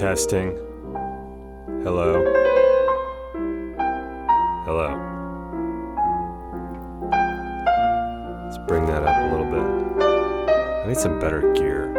[0.00, 0.56] Testing.
[1.82, 2.24] Hello.
[4.64, 4.88] Hello.
[8.44, 9.62] Let's bring that up a little bit.
[10.02, 11.92] I need some better gear.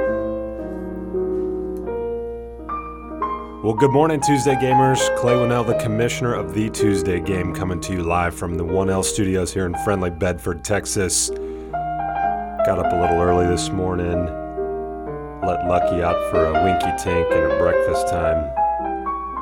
[3.64, 4.98] Well, good morning, Tuesday gamers.
[5.20, 9.06] Clay Winnell, the commissioner of the Tuesday game, coming to you live from the 1L
[9.06, 11.30] studios here in friendly Bedford, Texas.
[11.30, 14.26] Got up a little early this morning,
[15.44, 18.52] let Lucky out for a winky tank and a breakfast time,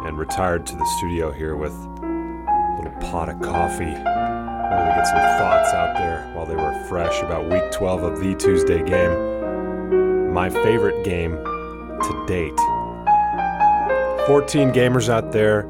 [0.06, 3.84] and retired to the studio here with a little pot of coffee.
[3.84, 8.20] Wanted to get some thoughts out there while they were fresh about week 12 of
[8.22, 10.32] the Tuesday game.
[10.34, 12.56] My favorite game to date.
[14.26, 15.64] 14 gamers out there,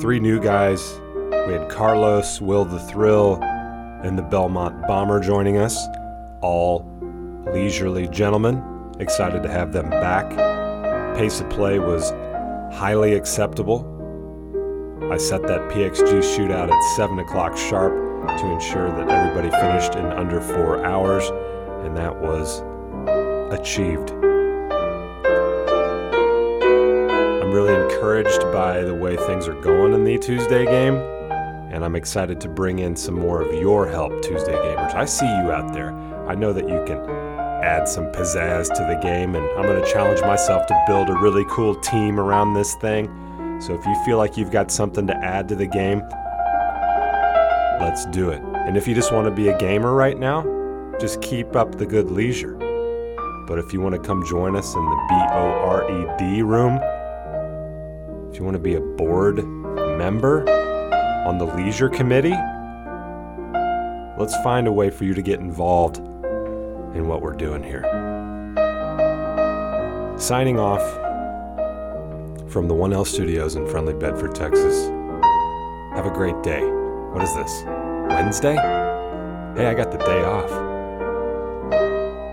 [0.00, 0.98] three new guys.
[1.46, 3.38] We had Carlos, Will the Thrill,
[4.02, 5.86] and the Belmont Bomber joining us.
[6.40, 6.86] All
[7.52, 8.71] leisurely gentlemen.
[9.02, 10.30] Excited to have them back.
[11.16, 12.10] Pace of play was
[12.72, 13.80] highly acceptable.
[15.10, 17.92] I set that PXG shootout at 7 o'clock sharp
[18.38, 21.28] to ensure that everybody finished in under four hours,
[21.84, 22.62] and that was
[23.52, 24.12] achieved.
[27.42, 30.94] I'm really encouraged by the way things are going in the Tuesday game,
[31.72, 34.94] and I'm excited to bring in some more of your help, Tuesday gamers.
[34.94, 35.92] I see you out there.
[36.28, 37.21] I know that you can
[37.62, 41.14] add some pizzazz to the game, and I'm going to challenge myself to build a
[41.14, 43.08] really cool team around this thing.
[43.60, 46.00] So if you feel like you've got something to add to the game,
[47.80, 48.42] let's do it.
[48.42, 50.42] And if you just want to be a gamer right now,
[51.00, 52.54] just keep up the good leisure.
[53.46, 56.42] But if you want to come join us in the B O R E D
[56.42, 56.80] room,
[58.30, 59.44] if you want to be a board
[59.98, 60.48] member
[61.26, 62.36] on the leisure committee,
[64.18, 66.00] let's find a way for you to get involved
[66.94, 67.82] in what we're doing here.
[70.18, 70.82] Signing off
[72.50, 74.88] from the 1L studios in friendly Bedford, Texas.
[75.94, 76.62] Have a great day.
[76.62, 77.64] What is this?
[78.08, 78.54] Wednesday?
[79.56, 80.50] Hey, I got the day off.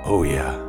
[0.06, 0.69] Oh, yeah.